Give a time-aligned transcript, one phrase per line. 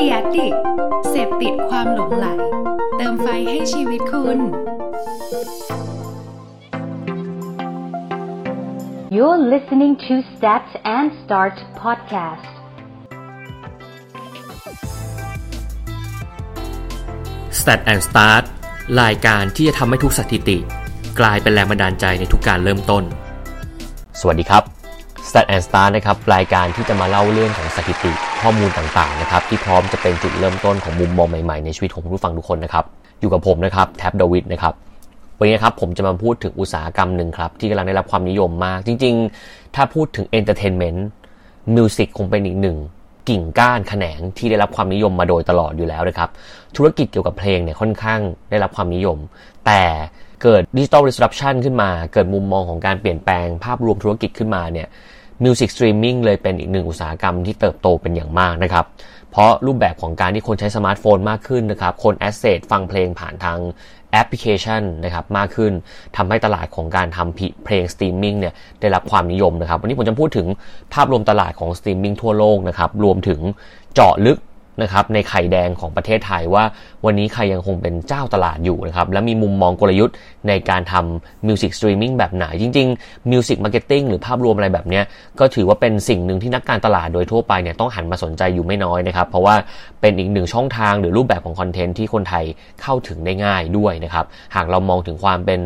[0.00, 0.48] ดียดิ
[1.10, 2.26] เสพติดความหลงไหล
[2.96, 4.38] เติมไฟให้ชีวิตคุณ
[9.16, 10.64] You're listening to Stat
[10.96, 12.52] and Start podcast.
[17.60, 18.44] Stat and Start
[19.02, 20.58] รายการที่จะทำให้ทุกสถิติ
[21.20, 23.04] กลายเป็นแรงบันดาลใจในทุกการเริ่มต้น
[24.20, 24.62] สวัสดีครับ
[25.28, 32.84] Stat and Start นะครับ รายการที่จะมาเล่าเรื่องของสถิติ ข้อมูลต่างๆนะครับที่พร้อมจะเป็นจุดเริ่มต้นของมุมมองใหม่ๆ ในชีวิตของผู้ฟังทุกคนนะครับ
[33.20, 34.74] อยู่กับผมนะครับแท็บดวิดนะครับ
[35.38, 39.14] วันนี้ครับผมจะมาพูดถึงอุตสาหกรรมหนึ่งครับที่กำลังได้รับความนิยมมาก จริง
[39.44, 42.76] ๆ ถ้าพูดถึง entertainment music คงเป็นอีกหนึ่ง
[43.28, 46.30] กิ่งก้านแขนงที่ได้รับความนิยมมาโดยตลอดอยู่แล้วนะครับ
[46.76, 48.20] ธุรกิจเกี่ยวกับเพลงเนี่ยค่อนข้าง
[48.50, 49.18] ได้รับความนิยม
[49.66, 49.82] แต่
[50.42, 54.88] เกิด digital disruption ขึ้นมา เกิดมุมมองของการเปลี่ยนแปลงภาพรวมธุรกิจขึ้นมาเนี่ย
[55.44, 58.84] music streaming เลยเป็นอีกหนึ่งอุตสาหกรรมที่เติบโตเป็นอย่างมากนะครับ
[59.30, 63.58] เพราะรูปแบบของการที่คนใช้สมาร์ทโฟนมากขึ้นนะครับ คนแอสเซทฟังเพลงผ่านทาง
[64.12, 65.72] แอปพลิเคชันนะครับมากขึ้น
[66.16, 70.46] ทำให้ตลาดของการทำเพลงสตรีมมิ่งเนี่ยได้รับความนิยมนะครับ วันนี้ผมจะพูดถึง
[70.94, 73.40] ภาพรวมตลาดของสตรีมมิ่งทั่วโลกนะครับ รวมถึง
[73.94, 74.38] เจาะลึก
[74.82, 76.64] นะครับในไข่แดงของประเทศไทยว่า
[77.04, 80.14] วันนี้ใครยังคงเป็นเจ้าตลาดอยู่นะครับและมีมุมมองกลยุทธ์
[80.48, 85.00] ในการทำ music streaming แบบไหน จริงๆ music marketing หรือภาพรวมอะไรแบบนี้
[85.40, 89.54] ก็ถือว่าเป็นสิ่งหนึ่งที่นักการตลาดโดยทั่วไปเนี่ยต้องหันมาสนใจอยู่ไม่น้อยนะครับ เพราะว่า
[90.00, 92.44] เป็นอีกหนึ่งช่องทางหรือรูปแบบของคอนเทนต์ที่คนไทย
[92.82, 95.60] เข้าถึงได้ง่ายด้วยนะครับหากเรามองถึงความเป็น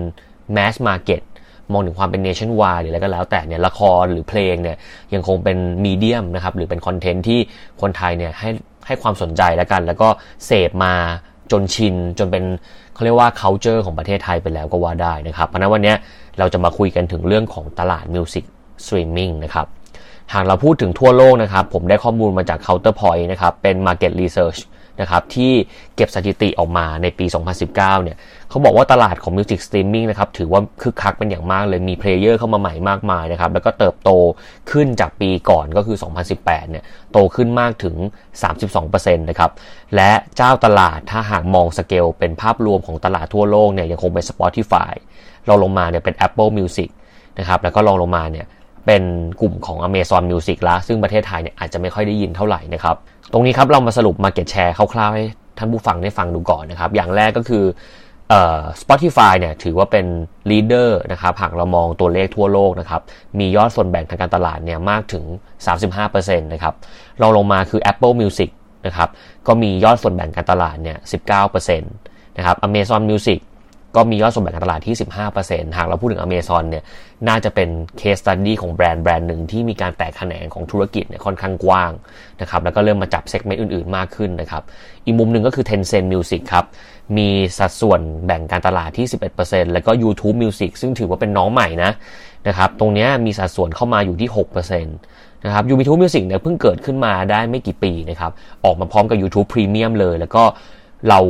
[0.53, 0.75] mass
[1.73, 4.77] มองถึงความเป็น nationwide หรืออะไรก็แล้วแต่เนี่ยละครหรือเพลงเนี่ย
[5.15, 7.41] ยังคงเป็น medium นะครับหรือเป็นคอนเทนต์ที่
[7.81, 8.51] คนไทยเนี่ยให้
[8.87, 10.09] ให้ความสนใจแล้วกัน แล้วก็
[10.47, 10.95] เสพมา
[11.53, 12.45] จนชินจนเป็น
[12.95, 15.95] เขาเรียกว่า culture ของประเทศไทยไปแล้วก็ว่าได้นะครับ เพราะนั้นวันนี้
[16.39, 18.45] เราจะมาคุยกันถึงเรื่องของตลาด music
[18.84, 19.67] streaming นะครับ
[20.33, 24.61] หากเราพูดถึงทั่วโลกนะครับ ผมได้ข้อมูลมาจาก Counterpoint นะครับ เป็น Market Research
[25.00, 25.53] นะครับ ที่
[25.97, 27.27] เก็บสถิติออกมาในปี
[27.64, 28.17] 2019 เนี่ย
[28.48, 34.11] เขาบอกว่าตลาดของ music streaming นะครับ ถือว่าคึกคักเป็นอย่างมากเลย มี player เข้ามาใหม่มากมายนะครับ แล้วก็เติบโต
[34.70, 35.96] ขึ้นจากปีก่อนก็คือ
[36.34, 37.96] 2018 เนี่ย โตขึ้นมากถึง
[38.57, 39.51] 32%นะครับ
[39.95, 44.92] และเจ้าตลาดถ้าหากมองสเกลเป็นภาพรวมของตลาดทั่วโลกเนี่ยยังคงเป็น Spotify
[45.46, 46.89] เราลงมาเนี่ยเป็น Apple Music
[47.39, 48.46] นะครับ แล้วก็ลองลงมาเนี่ย
[48.86, 49.02] เป็น
[49.40, 52.96] กลุ่มของ Amazon Music ละซึ่งประเทศไทยเนี่ยอาจจะไม่ค่อยได้ยินเท่าไหร่นะครับ
[53.33, 55.24] ตรงนี้ครับเรามาสรุป Market Share คร่าวๆให้
[55.58, 57.64] ท่านผู้ฟังได้ฟังดูก่อนนะครับ อย่างแรกก็คือ
[58.30, 60.06] เอ่อ Spotify เนี่ยถือว่าเป็น
[60.50, 63.02] leader นะครับหากเรามองตัวเลขทั่วโลกนะครับ
[63.39, 65.24] มียอดส่วนแบ่งทางการตลาดเนี่ยมากถึง
[65.84, 66.74] 35%นะครับ
[67.20, 68.51] รองลงมาคือ Apple Music
[68.86, 69.08] นะครับ
[69.46, 70.98] ก็มียอดส่วนแบ่งการตลาดเนี่ย
[71.42, 73.39] 19%นะครับ Amazon Music
[73.97, 74.97] ก็มียอดส่วนแบ่งการตลาดที่
[75.37, 76.85] 15%หากเราพูดถึง Amazon เนี่ย
[77.29, 81.93] น่าจะเป็น case study ของแบรนด์แบรนด์หนึ่งที่มีการแตกแขนงของธุรกิจเนี่ยค่อนข้างกว้าง
[82.41, 84.63] นะครับแล้วก็เริ่มมาจับ segment อื่นๆ มากขึ้นนะครับ
[85.05, 86.65] อีกมุมหนึ่งก็คือ Tencent Music ครับ
[87.17, 87.29] มี
[87.59, 89.07] สัดส่วนแบ่งการตลาดที่
[89.41, 91.91] 11%แล้วก็ YouTube Music ซึ่งถือว่าเป็นน้องใหม่นะ
[92.49, 98.33] นะครับตรงนี้มีสัดส่วนเข้ามาอยู่ที่ 6%นะครับ YouTube Music เนี่ยเพิ่งเกิดขึ้นมาได้ไม่กี่ปีนะครับ
[98.65, 100.43] ออกมาพร้อมกับ YouTube Premium เลย แล้วก็
[101.09, 101.21] เรา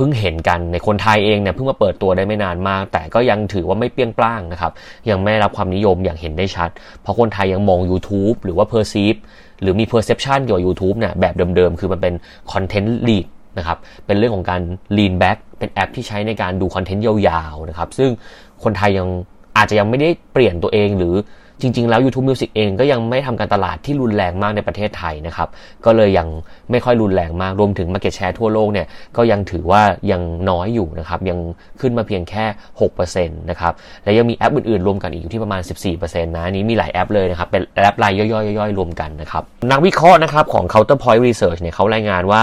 [0.00, 4.72] พิ่งเห็นกันในคนไทยเองเนี่ยเพิ่งมาเปิดตัวได้ไม่นานมาก แต่ก็ยังถือว่าไม่เปี้ยงปล้างนะครับ
[5.10, 6.70] ยังไม่รับความนิยมอย่างเห็นได้ชัด
[7.02, 9.18] เพราะคนไทยยังมอง YouTube หรือว่า perceive
[9.62, 12.14] หรือมี perception เกี่ยวกับ YouTube เนี่ยแบบเดิมๆ คือมันเป็น
[12.52, 13.26] content lead
[13.58, 14.60] นะครับเป็นเรื่องของการ
[14.96, 18.10] lean back เป็นแอปที่ใช้ในการดูคอนเทนต์ยาวๆนะครับซึ่ง
[18.64, 19.08] คนไทยยัง
[19.56, 21.14] อาจจะยังไม่ได้เปลี่ยนตัวเองหรือ
[21.62, 25.48] จริง ๆ แล้ว YouTube Music เองก็ยังไม่ทำการตลาดที่รุนแรงมากในประเทศไทยนะครับ
[25.86, 26.28] ก็เลยยัง
[26.70, 31.38] ไม่ค่อยรุนแรงมาก รวมถึง Market Share ทั่วโลกเนี่ยก็ยังถือว่ายังน้อยอยู่นะครับ ยัง
[31.80, 32.44] ขึ้นมาเพียงแค่
[32.80, 33.72] 6%นะครับ
[34.04, 35.60] และยังมีแอปอื่น ๆ รวมกันอีกอยู่ที่ประมาณ
[35.92, 42.40] 14%นะนี้มีหลายแอปเลยนะครับ เป็นแอปรายย่อยๆๆรวมกันนะครับ นักวิเคราะห์นะครับของ Counterpoint Research เนี่ยเขารายงานว่า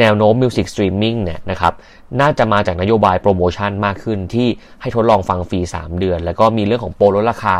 [0.00, 1.72] แนวโน้ม Music Streaming เนี่ยนะครับ
[2.20, 4.48] น่าจะมาจากนโยบายโปรโมชั่นมากขึ้นที่
[4.80, 7.58] ให้ทดลองฟังฟรี 3 เดือน แล้วก็มีเรื่องของโปรลดราคา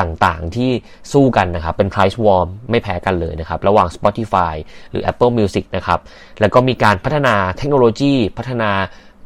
[0.00, 0.70] ต่างๆ ที่
[1.12, 2.40] สู้กันนะครับ เป็น price war
[2.70, 4.54] ไม่แพ้กันเลยนะครับ ระหว่าง Spotify
[4.90, 6.00] หรือ Apple Music นะครับ
[6.40, 8.70] แล้วก็มีการพัฒนาเทคโนโลยีพัฒนา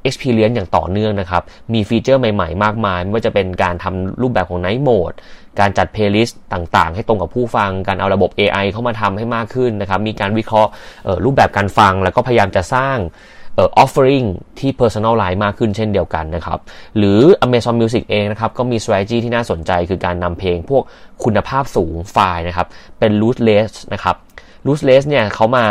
[0.09, 1.43] experience อย่างต่อเนื่องนะครับ
[1.73, 5.17] มีฟีเจอร์ใหม่ๆ มากมาย ไม่ว่าจะเป็นการทำรูปแบบของ night mode
[5.61, 10.71] การจัด playlist ต่างๆ ให้ตรงกับผู้ฟัง การเอาระบบ AI เข้ามาทำให้มากขึ้นนะครับ มีการวิเคราะห์
[11.25, 12.99] รูปแบบการฟัง แล้วก็พยายามจะสร้าง
[13.59, 14.27] ออ offering
[14.59, 16.59] ที่ personalize มากขึ้นเช่นเดียวกันนะครับ
[16.97, 20.83] หรือ Amazon Music เองนะครับ ก็มี strategy ที่น่าสนใจคือการนำเพลงพวก
[21.25, 22.67] คุณภาพสูงไฟล์นะครับ
[22.99, 24.17] เป็น rootless นะครับ
[24.67, 25.67] ลูสเลสเนี่ยเขามา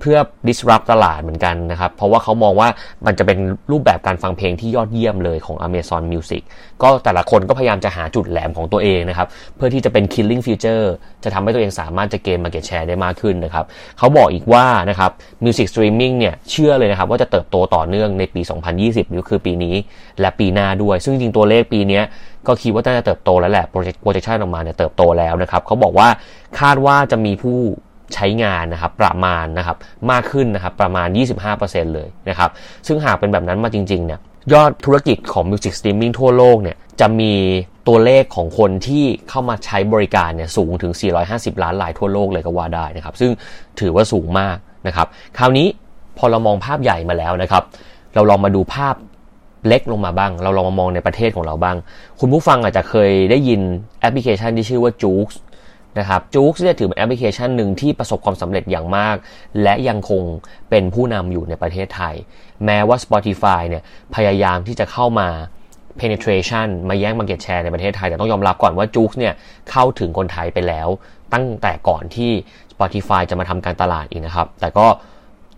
[0.00, 2.68] เพื่อ disrupt ตลาดเหมือนกันนะครับ เพราะว่าเขามองว่า
[3.06, 3.38] มันจะเป็น
[3.70, 6.42] รูปแบบการฟังเพลงที่ยอดเยี่ยมเลยของ Amazon Music
[6.82, 10.86] ก็แต่ละคนก็พยายามจะหาจุดแหลมของตัวเองนะครับ เพื่อที่จะเป็น killing feature
[11.24, 13.64] จะทำให้ตัวเองสามารถจะเกม market share ได้มากขึ้นนะครับ
[13.98, 15.10] เขาบอกอีกว่านะครับ
[15.44, 18.40] music streaming เนี่ยเชื่อเลยนะครับ ว่าจะเติบโตต่อเนื่องในปี
[18.80, 19.74] 2020ก็คือปีนี้
[20.20, 22.00] และปีหน้าด้วย ซึ่งจริงตัวเลขปีนี้
[22.46, 23.64] ก็คิดว่าน่าจะเติบโตแล้วแหละ
[24.04, 26.08] projection ออกมาเนี่ยเติบโตแล้วนะครับเขาบอกว่า
[26.60, 27.58] คาดว่าจะมีผู้
[28.14, 29.76] ใช้งานนะครับประมาณนะครับ
[30.10, 31.08] มากขึ้นนะครับประมาณ
[31.50, 32.50] 25%เลยนะครับ
[32.86, 34.20] ซึ่งหากเป็นแบบนั้นมาจริงๆเนี่ย
[34.52, 37.32] ยอดธุรกิจของ Music Streaming ทั่วโลกเนี่ยจะมี
[37.88, 40.92] ตัวเลขของคนที่เข้ามาใช้บริการเนี่ยสูงถึง
[41.28, 43.30] 450 ล้านรายทั่วโลกเลยก็ว่าได้นะครับ ซึ่ง
[43.80, 45.06] ถือว่าสูงมากนะครับ
[45.38, 45.66] คราวนี้
[46.18, 47.62] พอเรามองภาพใหญ่มาแล้วนะครับ
[48.14, 48.94] เราลองมาดูภาพ
[49.68, 51.76] เล็กลงมาบ้าง เราลองมามองในประเทศของเราบ้าง
[52.20, 53.60] คุณผู้ฟังอาจจะเคยได้ยิน
[54.00, 55.28] แอปพลิเคชันที่ชื่อว่า j o o x
[55.98, 59.16] นะครับจู๊กเนี่ยถือเป็นแอปพลิเคชันหนึ่งที่ประสบความสำเร็จอย่างมาก
[59.62, 60.22] และยังคง
[60.70, 62.14] เป็นผู้นำอยู่ในประเทศไทย
[62.64, 63.82] แม้ว่า Spotify เนี่ย
[64.14, 65.28] พยายามที่จะเข้ามา
[66.00, 69.34] penetration มาแย่ง market share ในประเทศไทย แต่ต้องยอมรับก่อนว่าจู๊กเนี่ย
[69.70, 70.88] เข้าถึงคนไทยไปแล้ว
[71.32, 72.30] ตั้งแต่ก่อนที่
[72.72, 74.86] Spotify จะมาทำการตลาดอีกนะครับ แต่ก็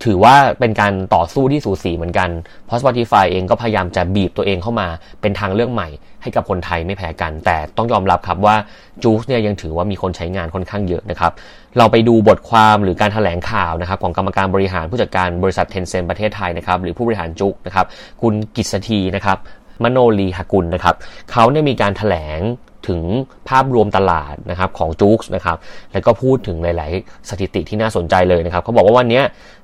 [0.04, 2.30] ถือว่าเป็นการต่อสู้ที่สูสีเหมือนกัน
[2.66, 4.88] เพราะ Spotify เองก็พยายามจะบีบตัวเองเข้ามา
[5.20, 5.88] เป็นทางเลือกใหม่
[6.22, 8.56] ให้กับคนไทยไม่แพ้กัน แต่ต้องยอมรับครับว่า
[9.02, 11.32] จูสเนี่ยยังถือว่ามีคนใช้งานค่อนข้างเยอะนะครับ
[11.78, 17.86] เราไปดูบทความหรือการถแถลงข่าวนะครับของกรรมการบริหารผู้จัดการบริษัท Tencent ประเทศไทยนะครับหรือผู้บริหาร JOOX นะครับ
[18.22, 19.38] คุณกฤตธีนะครับ
[19.84, 20.94] มโนลีหกุลนะครับ
[21.30, 22.40] เขาเนี่ยมีการถแถลง
[22.88, 23.00] ถึง
[23.48, 25.56] ภาพรวมตลาดนะครับของ JOOX นะครับ
[25.92, 29.20] แล้วก็พูดถึงหลาย ๆ สถิติที่น่าสนใจเลยนะครับ เขาบอกว่าวันนี้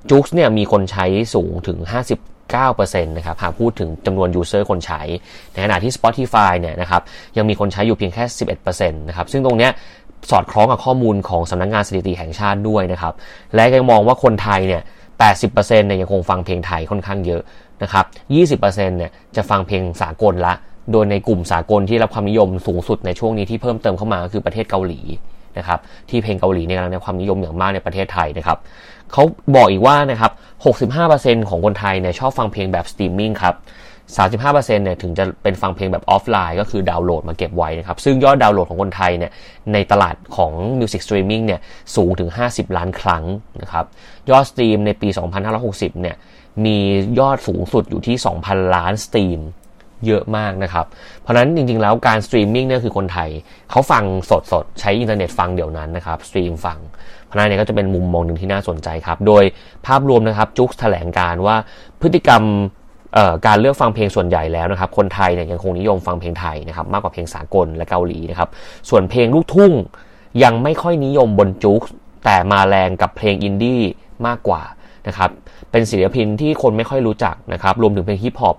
[0.09, 1.05] JOOX เนี่ยมีคนใช้
[1.35, 5.01] สูงถึง 59%นะครับ หากพูดถึงจำนวน user คนใช้
[5.53, 7.01] ในขณะที่ Spotify เนี่ยนะครับ
[7.37, 8.23] ยังมีคนใช้อยู่เพียงแค่
[8.61, 9.71] 11%นะครับ ซึ่งตรงเนี้ย
[10.31, 13.13] สอดคล้องกับข้อมูลของสำนักงงานสถิติแห่งชาติด้วยนะครับ
[13.55, 14.81] และยังมองว่าคนไทยเนี่ย
[15.29, 17.41] 80%เนี่ยยังคงฟังเพลงไทยค่อนข้างเยอะ
[17.83, 18.05] นะครับ
[18.59, 18.59] 20%
[18.97, 20.53] เนี่ยจะฟังเพลงสากลละ
[20.91, 25.01] โดยในกลุ่มสากลที่รับความนิยมสูงสุดในช่วงนี้ที่เพิ่มเติมเข้ามาก็คือประเทศเกาหลี
[25.57, 28.57] นะครับที่เพลงเกาหลีในกำลังในความนิยมอย่างมากในประเทศไทยนะครับ
[29.11, 29.23] เขา
[29.55, 30.31] บอกอีกว่านะครับ
[30.89, 33.55] 65%ของคนไทยเนี่ยชอบฟังเพลงแบบสตรีมมิ่งครับ
[34.17, 39.31] 35%เนี่ยถึงจะเป็นฟังเพลงแบบออฟไลน์ ก็คือดาวน์โหลดมาเก็บไว้นะครับ ซึ่งยอดดาวน์โหลดของคนไทยเนี่ย
[39.73, 41.59] ในตลาดของ Music Streaming เนี่ย
[41.95, 43.23] สูงถึง 50 ล้านครั้ง
[43.61, 43.85] นะครับ
[44.29, 45.07] ยอดสตรีมในปี
[45.55, 46.15] 2560 เนี่ย
[46.65, 46.77] มี
[47.19, 48.15] ยอดสูงสุดอยู่ที่
[48.45, 49.39] 2,000 ล้านสตรีม
[50.05, 50.85] เยอะมากนะครับ
[51.21, 53.29] เพราะนั้นจริงๆ แล้วการสตรีมมิ่งเนี่ยคือคนไทย
[53.71, 54.03] เขาฟัง
[54.51, 56.77] สดๆใช้อินเทอร์เน็ตฟังเดี๋ยวนั้นนะครับสตรีมฟัง
[57.25, 59.43] เพราะนั้นเนี่ยก็จะเป็นมุมมองหนึ่งที่น่าสนใจครับ โดย
[59.85, 61.55] ภาพรวมนะครับจุกแถลงการว่า
[62.01, 62.43] พฤติกรรม
[63.47, 68.49] การเลือกฟังเพลงส่วนใหญ่แล้วนะครับ คนไทยเนี่ยยังคงนิยมฟังเพลงไทยนะครับมากกว่าเพลงสากลและเกาหลีนะครับ
[68.89, 69.71] ส่วนเพลงลูกทุ่ง
[70.43, 71.81] ยังไม่ค่อยนิยมบนจุก
[72.25, 73.81] แต่มาแรงกับเพลงอินดี้
[74.27, 74.61] มากกว่า
[75.07, 75.29] นะครับ
[75.71, 78.55] เป็นศิลปินที่คนไม่ค่อยรู้จักนะครับรวมถึงเพลงฮิปฮอป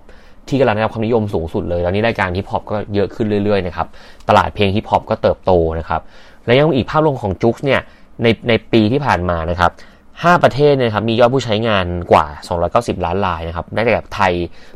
[0.50, 3.86] ที่กำลังได้รับความนิยมสูงสุดเลยตอนนี้รายการฮิปฮอปก็เยอะขึ้นเรื่อยๆนะครับ
[4.28, 6.00] ตลาดเพลงฮิปฮอปก็เติบโตนะครับ
[6.46, 7.80] และยังมีอีกภาพรวมของ JOOX เนี่ย
[8.22, 9.70] ในในปีที่ผ่านมานะครับ
[10.06, 12.26] 5 ประเทศนะครับมียอดผู้ใช้งานกว่า
[12.66, 14.32] 290 ล้านรายนะครับได้แก่ไทย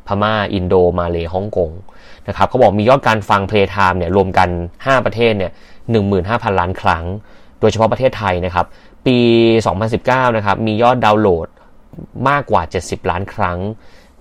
[0.07, 1.71] พม่า อินโด มาเลฮ่องกง
[2.29, 4.49] นะครับเขาบอกมียอดการฟัง play time เนี่ยรวมกัน
[4.79, 5.53] 5 ประเทศเนี่ย
[6.05, 7.05] 15,000 ล้านครั้ง
[7.61, 8.67] โดยเฉพาะประเทศไทยนะครับ
[9.07, 9.19] ปี
[9.77, 11.49] 2019 นะครับมียอดดาวน์โหลด
[12.29, 13.59] มากกว่า 70 ล้านครั้ง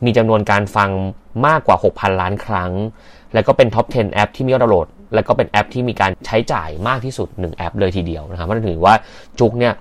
[0.05, 0.89] มีจำนวนการฟัง
[1.47, 2.71] มากกว่า 6,000 ล้านครั้ง
[3.33, 8.93] แล้วก็เป็น top 10 แอปที่มียอดดาวน์โหลด แล้วก็เป็นแอปที่มีการใช้จ่ายมากที่สุด 1 แอปเลยทีเดียวนะครับมันถือว่า
[9.39, 9.73] JOOX เนี่ย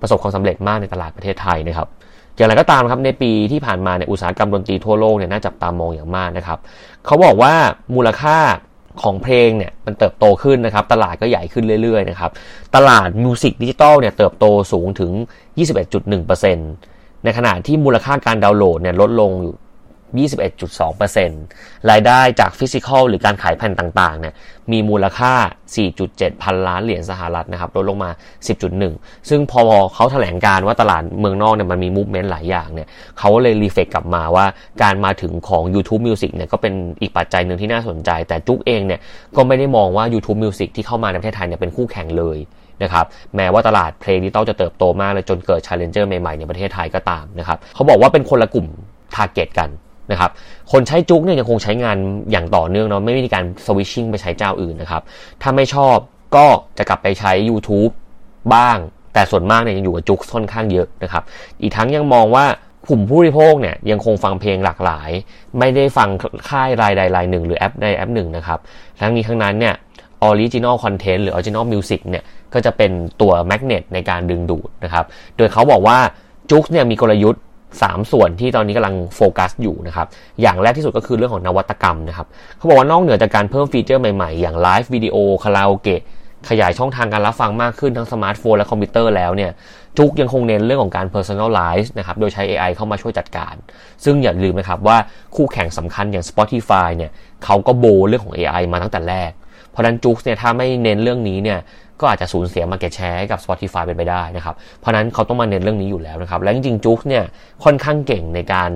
[0.00, 1.88] ประสบความสำเร็จมากในตลาดประเทศไทยนะครับ
[2.36, 6.58] อย่างไรก็ตามครับในปีที่ผ่านมาเนี่ยอุตสาหกรรมดนตรีทั่วโลกเนี่ยน่าจับตามองอย่างมากนะครับ
[7.06, 7.52] เขาบอกว่า
[7.94, 8.38] มูลค่า
[9.02, 12.30] ของเพลงเนี่ยมันเติบโตขึ้นนะครับ ตลาดก็ใหญ่ขึ้นเรื่อยๆนะครับ
[12.76, 15.12] ตลาด music digital เนี่ยเติบโตสูงถึง
[15.88, 19.54] 21.1% ในขณะที่มูลค่าการดาวน์โหลดเนี่ยลดลงอยู่
[20.16, 24.34] 21.2%รายได้จาก physical หรือการขายแผ่นต่างๆเนี่ย
[24.72, 25.32] มีมูลค่า
[25.88, 28.10] 4.7 พันล้านเหรียญสหรัฐนะครับลดลงมา
[28.70, 29.62] 10.1 ซึ่งพอ
[29.94, 32.88] เขาแถลงการว่าตลาดเมืองนอกเนี่ยมันมี movement หลายอย่างเนี่ย
[33.18, 34.46] เขาเลย reflect กลับมาว่า
[34.82, 39.00] การมาถึงของ YouTube Music เนี่ยก็เป็นอีกปัจจัยหนึ่งที่น่าสนใจ แต่ JOOX เองเนี่ย
[39.36, 42.38] ก็ไม่ได้มองว่า YouTube Music ที่เข้ามาในประเทศไทยเนี่ยเป็นคู่แข่งเลย
[42.82, 48.66] นะครับแม้ว่าตลาดเพลงดิจิตอลจะเติบโตมากเลยจนเกิด Challenger ใหม่ๆในประเทศไทยก็ตามนะครับเขาบอกว่าเป็นคนละกลุ่ม
[49.14, 49.70] t a r g e t กัน
[50.10, 50.30] นะครับ
[50.72, 51.96] คนใช้จุกเนี่ยยังคงใช้งาน
[52.30, 55.02] อย่างต่อเนื่องเนาะไม่มีการสวิชชิ่งไปใช้เจ้าอื่นนะครับ
[55.42, 55.96] ถ้าไม่ชอบ
[56.36, 56.46] ก็
[56.78, 57.92] จะกลับไปใช้ YouTube
[58.54, 58.78] บ้าง
[59.14, 61.22] แต่ส่วนมากเนี่ยยังอยู่กับจุกค่อนข้างเยอะนะครับ
[61.60, 62.46] อีกทั้งยังมองว่า
[62.88, 65.10] กลุ่มผู้บริโภคเนี่ยยังคงฟังเพลงหลากหลาย
[65.58, 66.08] ไม่ได้ฟัง
[66.48, 68.58] ค่ายรายใดรายหนึ่ง หรือแอปใดแอปหนึ่งนะครับ
[69.00, 69.74] ทั้งนี้ทั้งนั้นเนี่ย
[70.28, 72.24] Original Content หรือ Original Music เนี่ย
[72.54, 75.04] ก็จะเป็นตัวแมกเนตในการดึงดูดนะครับ
[75.36, 75.98] โดยเขาบอกว่า
[76.50, 77.42] JOOX เนี่ยมีกลยุทธ์
[77.76, 80.06] 3 ส่วนที่ตอนนี้กำลังโฟกัสอยู่นะครับ
[80.42, 86.02] อย่างแรกที่สุดก็คือเรื่องของนวัตกรรมนะครับ เขาบอกว่านอกเหนือจากการเพิ่มฟีเจอร์ใหม่ๆ อย่างไลฟ์วิดีโอคาราโอเกะ
[86.48, 89.50] ขยายช่องทางการรับฟังมากขึ้นทั้งสมาร์ทโฟนและคอมพิวเตอร์แล้วเนี่ย
[89.98, 93.54] JOOX ยังคงเน้นเรื่องของการ personalize นะครับ โดยใช้ AI เข้ามาช่วยจัดการ
[94.04, 94.96] ซึ่งอย่าลืมนะครับว่า
[95.36, 97.10] คู่แข่งสำคัญอย่าง Spotify เนี่ย
[97.44, 99.30] เขาก็โบเรื่องของ AI มาตั้งแต่แรก
[99.70, 101.58] เพราะนั้น JOOX เนี่ยถ้าไม่เน้นเรื่องนี้เนี่ย
[102.00, 107.24] ก็อาจจะสูญเสีย market share กับ Spotify เป็นไปได้นะครับ เพราะนั้นเขาต้องมาเน้นเรื่องนี้อยู่แล้วนะครับ และจริงๆ JOOX เนี่ย
[107.64, 108.70] ค่อนข้างเก่งในการ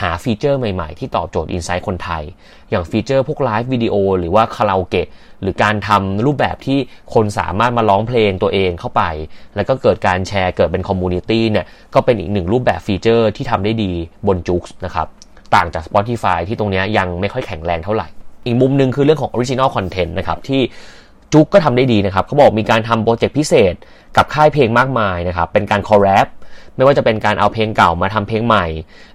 [0.00, 2.22] หาฟีเจอร์ใหม่ๆ ที่ตอบโจทย์ insight คนไทย
[2.70, 5.08] อย่างฟีเจอร์พวกไลฟ์วิดีโอหรือว่าคาราโอเกะ
[5.42, 6.78] หรือการทำรูปแบบที่
[7.14, 9.02] คนสามารถมาร้องเพลงตัวเองเข้าไป
[9.56, 13.92] แล้วก็เกิดการแชร์เกิดเป็น community เนี่ยก็เป็นอีกหนึ่งรูปแบบฟีเจอร์ที่ทำได้ดี
[14.26, 15.06] บน JOOX นะครับ
[15.54, 18.08] ต่างจาก Spotify ที่ตรงนี้ยังไม่ค่อยแข็งแรงเท่าไหร่
[18.46, 20.60] อีกมุมหนึ่งคือเรื่องของ Original Content นะครับที่
[21.32, 23.74] JOOX ก็ทำได้ดีนะครับเขาบอกมีการทำโปรเจกต์พิเศษ
[24.16, 26.26] กับค่ายเพลงมากมายนะครับ เป็นการ collab
[26.76, 28.66] ไม่ว่าจะเป็นการเอาเพลงเก่ามาทำเพลงใหม่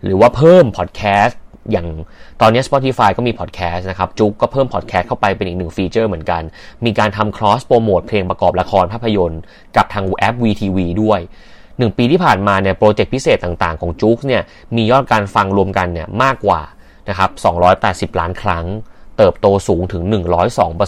[0.04, 1.40] หรือว่าเพิ่มพอดแคสต์
[1.72, 1.88] อย่าง
[2.42, 6.42] ตอนนี้ Spotify ก็มีพอดแคสต์นะครับ JOOX ก็เพิ่มพอดแคสต์เข้าไปเป็นอีกหนึ่งฟีเจอร์เหมือนกัน
[6.86, 9.42] มีการทำ cross promote เพลงประกอบละครภาพยนตร์
[9.76, 11.20] กับทางแอป VTV ด้วย
[11.60, 14.42] 1ปีที่ผ่านมาเนี่ยโปรเจกต์พิเศษต่างๆ ของ JOOX เนี่ย
[14.76, 16.62] มียอดการฟังรวมกันเนี่ยมากกว่า
[17.10, 17.30] นะครับ
[18.16, 18.66] 280 ล้านครั้ง
[19.18, 20.04] เติบโตสูงถึง
[20.60, 20.80] 102%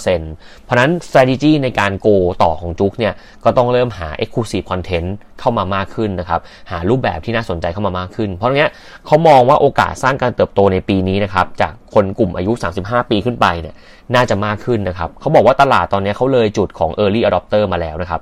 [0.66, 2.08] เพราะนั้น strategy ในการโก
[2.44, 3.14] ต่อของจุกเนี่ย
[3.44, 6.40] ก็ต้องเริ่มหา exclusive content เข้ามามากขึ้นนะครับ
[6.72, 8.68] หารูปแบบที่น่าสนใจเข้ามามากขึ้น เพราะงี้
[9.06, 12.52] เขามองว่าโอกาสสร้างการเติบโตในปีนี้นะครับ จากคนกลุ่มอายุ
[12.82, 13.76] 35 ปีขึ้นไปเนี่ย
[14.16, 18.22] น่าจะมากขึ้นนะครับ เขาบอกว่าตลาดตอนนี้เขาเลยจุดของ early adopter มาแล้วนะครับ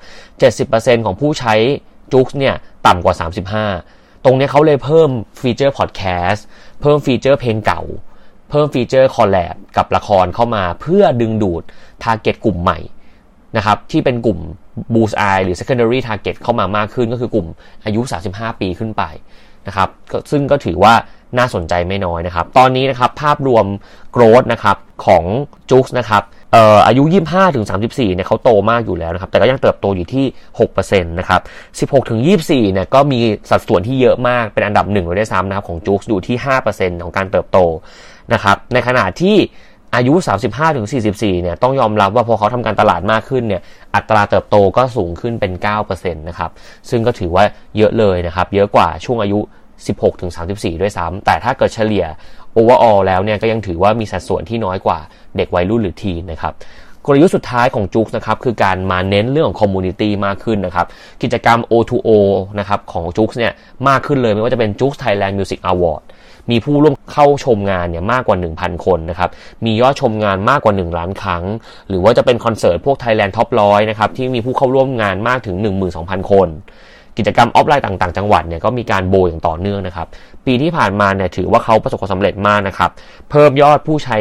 [0.69, 1.53] 70%ของผู้ใช้
[2.13, 2.55] JOOX เนี่ย
[2.87, 3.15] ต่ำกว่า
[3.69, 5.09] 35 ตรงนี้เขาเลยเพิ่ม
[5.41, 6.45] ฟีเจอร์พอดแคสต์
[6.81, 7.83] เพิ่มฟีเจอร์เพลงเก่า
[8.53, 11.63] เพิ่มฟีเจอร์ collab กับละครเข้ามาเพื่อดึงดูด
[12.03, 12.79] target กลุ่มใหม่
[13.57, 14.39] นะครับที่เป็นกลุ่ม
[14.93, 17.47] Boost Eye หรือ Secondary Target เข้ามามากขึ้นก็คือกลุ่ม
[17.85, 19.03] อายุ 35 ปีขึ้นไป
[19.67, 19.89] นะครับ
[20.31, 20.93] ซึ่งก็ถือว่า
[21.37, 23.65] น่าสนใจไม่น้อยนะครับ ตอนนี้นะครับภาพรวม
[24.11, 25.23] growth นะครับของ
[25.71, 30.25] จุกนะครับเอ่ออายุ 25ถึง34เนี่ยเขาโตมากอยู่แล้วนะครับ แต่ก็ยังเติบโตอยู่ที่
[30.67, 31.41] 6%นะครับ
[31.91, 33.19] 16ถึง24เนี่ยก็มี
[33.49, 36.35] สัดส่วนที่เยอะมากเป็นอันดับหนึ่งเลยด้วยซ้ำนะครับของจุกอยู่ที่
[36.69, 37.59] 5%ของการเติบโต
[38.33, 39.37] นะครับ ในขณะที่
[39.95, 40.13] อายุ
[40.77, 43.61] 35-44 เนี่ย ต้องยอมรับว่าพอเขาทำการตลาดมากขึ้นเนี่ย
[43.95, 45.51] อัตราเติบโตก็สูงขึ้นเป็น
[45.83, 46.51] 9%นะครับ
[46.89, 47.43] ซึ่งก็ถือว่า
[47.77, 49.39] เยอะเลยนะครับ เยอะกว่าช่วงอายุ
[50.09, 52.05] 16-34 ด้วยซ้ำแต่ถ้าเกิดเฉลี่ย
[52.57, 54.99] overall แล้วเนี่ย ก็ยังถือว่ามีสัดส่วนที่น้อยกว่า
[55.37, 56.53] เด็กวัยรุ่นหรือ teen นะครับ
[57.05, 60.87] กลยุทธ์สุดท้ายของ JOOX นะครับคือการมาเน้นเรื่องของ community มากขึ้นนะครับ
[61.23, 62.09] กิจกรรม O2O
[62.59, 63.53] นะครับของ JOOX เนี่ย
[63.87, 66.03] มากขึ้นเลยไม่ว่าจะเป็นจุก Thailand Music Award
[66.51, 69.29] มีผู้ร่วมเข้าชมงานเนี่ยมากกว่า 1,000 คนนะครับ
[69.65, 71.43] มียอดชมงานมากกว่า 1 ล้านครั้ง
[71.87, 75.55] หรือว่าจะเป็นคอนเสิร์ตพวก Thailand Top 100นะครับที่มีผู้เข้าร่วมงานมากถึง
[75.93, 76.49] 12,000 คน
[77.17, 80.07] กิจกรรมออฟไลน์ต่างๆ จังหวัดเนี่ยก็มีการโบอย่างต่อเนื่องนะครับ
[80.45, 82.91] ปีที่ผ่านมาเนี่ยถือว่าเขาประสบความสำเร็จมากนะครับ
[83.29, 84.17] เพิ่มยอดผู้ใช้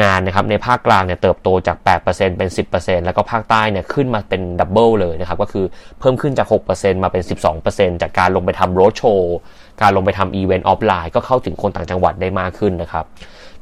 [0.00, 1.76] งานนะครับในภาคกลางเนี่ยเติบโตจาก
[2.06, 5.66] 8%เป็น 10%แล้วก็ภาคใต้เนี่ยขึ้นมาเป็น double เลยนะครับ ก็คือ
[6.00, 7.22] เพิ่มขึ้นจาก 6%มาเป็น
[7.62, 9.36] 12%จากการลงไปทำโรดโชว์
[9.82, 13.04] การลงไปทำอีเวนต์ออฟไลน์ก็เข้าถึงคนต่างจังหวัดได้มากขึ้นนะครับ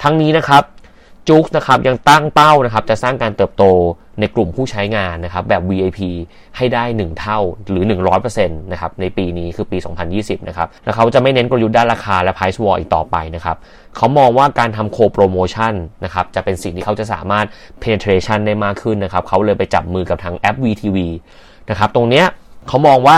[0.03, 0.63] ทั้งนี้นะครับ
[1.29, 3.65] JOOX นะครับยังตั้งเป้านะครับจะสร้างการเติบโต
[4.21, 6.01] ในกลุ่มผู้ใช้งานนะครับแบบ VIP
[6.57, 7.39] ให้ได้ 1 เท่า
[7.71, 7.85] หรือ
[8.27, 9.79] 100%นะครับในปีนี้คือปี
[10.13, 13.57] 2020 นะครับแล้วเขาจะไม่เน้นกลยุทธ์ด้านราคาและ price war อีกต่อไปนะครับ
[13.97, 15.73] เขามองว่าการทำโคโปรโมชั่น
[16.05, 17.47] นะครับจะเป็นสิ่งที่เขาจะสามารถ
[17.83, 20.99] penetration ได้มากขึ้นนะครับเขาเลยไปจับมือกับทางแอป VTV
[21.71, 22.27] นะครับตรงเนี้ย
[22.69, 23.17] เขามองว่า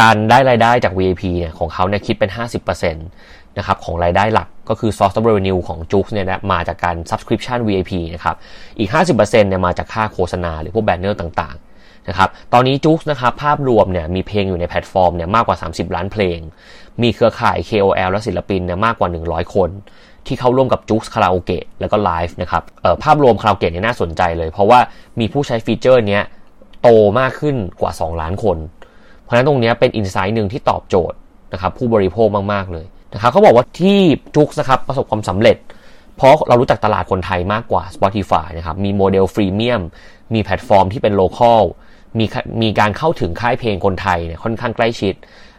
[0.00, 2.30] การได้รายได้จาก VIP เนี่ยของเขาเนี่ยคิดเป็น
[2.74, 8.36] 50%นะครับของรายได้หลัก ก็คือ source of revenue ของ j u กเนี่ยนะมาจากการ subscription VIP นะครับ
[8.78, 16.38] อีก 50%เนี่ยมาจากค่าโฆษณาหรือพวกแบนเนอร์ต่างๆนะครับ ตอนนี้ j u กนะครับภาพรวมเนี่ยมีเพลงอยู่ในแพลตฟอร์มเนี่ยมากกว่า 30 ล้านเพลง
[17.02, 19.70] มีเครือข่าย KOL และศิลปินเนี่ยมากกว่า 100 คน
[20.26, 22.62] ที่เข้าร่วมกับ JOOX คาราโอเกะแล้วก็ไลฟ์นะครับ
[23.04, 24.78] ภาพรวมคาราโอเกะเนี่ยน่าสนใจเลย เพราะว่า
[25.20, 26.22] มีผู้ใช้ฟีเจอร์เนี้ย
[26.82, 26.88] โต
[27.20, 28.58] มากขึ้นกว่า 2 ล้านคน
[29.22, 31.16] เพราะฉะนั้นตรงนี้เป็น insight หนึ่งที่ตอบโจทย์
[31.52, 33.98] นะครับผู้บริโภคมาก ๆ เลย นะครับเขาบอกว่าที่
[34.36, 35.56] JOOX นะครับประสบความสำเร็จ
[36.16, 39.82] เพราะเรารู้จักตลาดคนไทยมากกว่า Spotify นะครับมีโมเดล freemium
[40.34, 41.60] มีแพลตฟอร์มที่เป็น local
[42.18, 42.26] มี
[42.62, 45.14] มีการเข้าถึงค่ายเพลงคนไทยเนี่ยค่อนข้างใกล้ชิด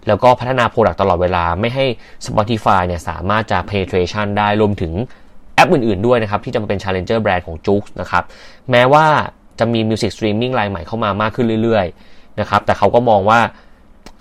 [0.08, 1.86] แล้วก็พัฒนา product ตลอดเวลาไม่ให้
[2.28, 4.94] Spotify เนี่ยสามารถจะ penetration ได้รวมถึง
[5.56, 8.24] แอปอื่นๆด้วยนะครับ ที่จะมาเป็น challenger brand ของ JOOX นะครับ
[8.72, 9.06] แม้ว่า
[9.60, 13.40] จะมี music streaming รายใหม่เข้ามามากขึ้นเรื่อยๆนะครับแต่เขาก็มองว่า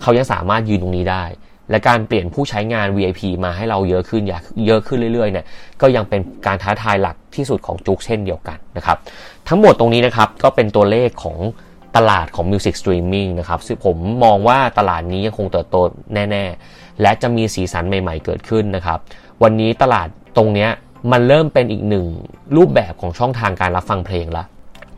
[0.01, 1.23] เขายังสามารถยืนตรงนี้ได้
[1.71, 4.23] และการเปลี่ยนผู้ใช้งาน VIP มาให้เราเยอะขึ้น
[4.67, 5.45] เยอะขึ้นเรื่อยๆเนี่ย
[5.81, 8.97] ก็ยังเป็นการท้าทายหลักที่สุดของจุกเช่นเดียวกันนะครับ
[9.47, 11.37] ทั้งหมดตรงนี้นะครับก็เป็นตัวเลขของ
[11.95, 15.77] ตลาดของ Music Streaming นะครับซึ่งผมมองว่าตลาดนี้ยังคงเติบโต
[16.13, 18.99] แน่ ๆ และจะมีสีสันใหม่ ๆ เกิดขึ้นนะครับ
[19.43, 20.67] วันนี้ตลาดตรงนี้
[21.11, 22.05] มันเริ่มเป็นอีกหนึ่ง
[22.57, 24.47] รูปแบบของช่องทางการรับฟังเพลงแล้ว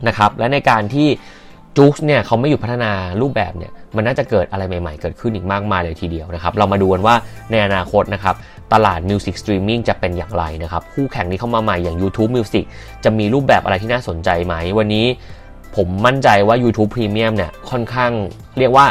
[0.08, 1.08] นะครับ และในการที่
[1.76, 7.14] จู๊กเนี่ยเขาไม่อยู่พัฒนารูปแบบเนี่ยมันน่าจะเกิดอะไรใหม่ๆ เกิดขึ้นอีกมากมายเลยทีเดียวนะครับ เรามาดูกันว่า
[7.50, 8.34] ในอนาคตนะครับ
[8.72, 12.64] ตลาด music streaming จะเป็นอย่างไรนะครับคู่แข่งที่เข้ามาใหม่อย่าง YouTube Music
[13.04, 15.06] จะมีรูปแบบอะไรที่น่าสนใจไหม วันนี้
[15.76, 18.12] ผมมั่นใจว่า YouTube Premium เนี่ยค่อนข้าง
[18.58, 18.86] เรียกว่า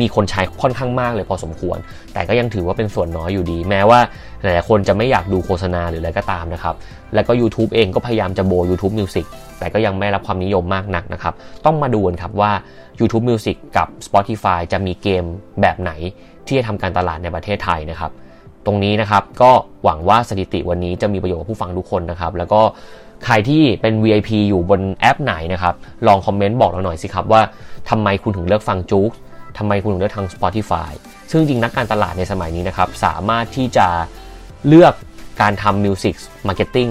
[0.00, 1.78] มีคนใช้ค่อนข้างมากเลยพอสมควร
[2.12, 4.00] แต่ก็ยังถือว่าเป็นส่วนน้อยอยู่ดี แม้ว่า
[4.42, 6.74] หลายๆคนจะไม่อยากดูโฆษณาหรืออะไรก็ตามนะครับ
[7.14, 9.26] แล้วก็ YouTube เองก็พยายามจะโบ YouTube Music
[9.58, 11.34] แต่ก็ยังไม่รับความนิยมมากนักนะครับ
[11.64, 12.52] ต้องมาดูกันครับว่า
[13.00, 15.24] YouTube Music กับ Spotify จะมีเกม
[15.60, 15.92] แบบไหน
[16.46, 18.12] ที่จะทำการตลาดในประเทศไทยนะครับ
[18.66, 19.50] ตรงนี้นะครับก็
[19.84, 22.60] หวังว่าสถิติวันนี้จะมีประโยชน์กับผู้ฟังทุกคนนะครับ แล้วก็
[23.24, 25.74] ใครที่เป็น VIP อยู่บนแอปไหนนะครับ
[26.06, 27.40] ลองคอมเมนต์บอกเราหน่อยสิครับว่า
[27.90, 29.10] ทำไมคุณถึงเลือกฟัง JOOX
[29.58, 30.90] ทำไมคุณถึงเลือกทาง Spotify
[31.30, 33.88] ซึ่งจริงนักการตลาดในสมัยนี้นะครับ สามารถที่จะ
[34.68, 34.94] เลือก
[35.40, 36.14] การทำ music
[36.48, 36.88] marketing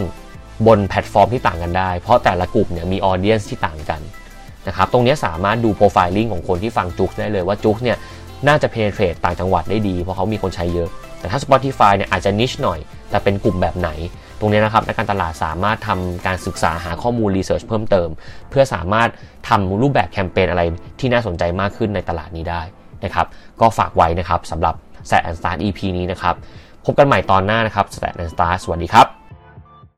[0.68, 4.02] บนแพลตฟอร์มที่ต่างกันได้ เพราะแต่ละกลุ่มเนี่ยมี audience ที่ต่างกัน
[4.68, 7.98] นะครับ ตรงนี้สามารถดู profiling ของคนที่ฟัง JOOX ได้เลยว่า JOOX เนี่ย
[8.48, 10.90] น่าจะ penetrate ต่างจังหวัดได้ดี เพราะเขามีคนใช้เยอะ
[11.20, 13.90] แต่ถ้า Spotify เนี่ยอาจจะ niche หน่อย แต่เป็นกลุ่มแบบไหน
[14.42, 18.10] ตรงนี้นะครับนักการตลาดสามารถทำการศึกษาหาข้อมูล research เพิ่มเติม
[18.50, 19.10] เพื่อสามารถ
[19.50, 20.64] ทำรูปแบบแคมเปญอะไร
[21.00, 22.62] ที่น่าสนใจมากขึ้นในตลาดนี้ได้
[23.06, 23.28] นะครับ
[23.62, 24.76] ก็ฝากไว้นะครับสำหรับ
[25.10, 26.36] Stat and Start EP นี้นะครับ
[26.86, 29.21] พบกันใหม่ตอนหน้านะครับ Stat and Start สวัสดีครับ